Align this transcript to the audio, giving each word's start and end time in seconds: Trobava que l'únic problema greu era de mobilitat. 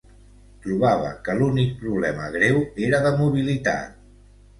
Trobava 0.61 1.09
que 1.27 1.35
l'únic 1.41 1.75
problema 1.81 2.29
greu 2.37 2.57
era 2.87 3.03
de 3.05 3.13
mobilitat. 3.21 3.93